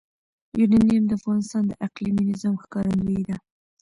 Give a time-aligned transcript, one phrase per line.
[0.59, 3.35] یورانیم د افغانستان د اقلیمي نظام ښکارندوی ده.